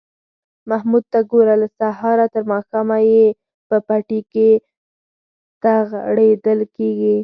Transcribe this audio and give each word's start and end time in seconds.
محمود 0.69 1.03
ته 1.11 1.19
گوره! 1.31 1.55
له 1.61 1.67
سهاره 1.79 2.25
تر 2.33 2.43
ماښامه 2.51 2.97
یې 3.11 3.25
په 3.67 3.75
پټي 3.87 4.19
کې 4.31 4.49
تغړېدل 5.63 6.59
کړي 6.75 7.15